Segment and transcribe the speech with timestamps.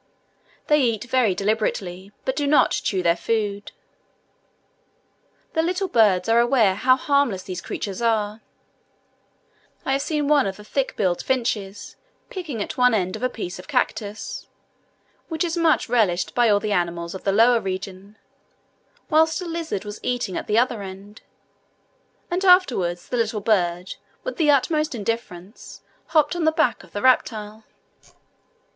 [0.65, 3.71] They eat very deliberately, but do not chew their food.
[5.53, 8.41] The little birds are aware how harmless these creatures are:
[9.85, 11.97] I have seen one of the thick billed finches
[12.31, 14.47] picking at one end of a piece of cactus
[15.27, 18.17] (which is much relished by all the animals of the lower region),
[19.07, 21.21] whilst a lizard was eating at the other end;
[22.31, 27.03] and afterwards the little bird with the utmost indifference hopped on the back of the
[27.03, 27.65] reptile.